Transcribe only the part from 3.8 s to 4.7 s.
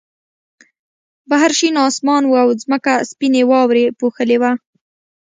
پوښلې وه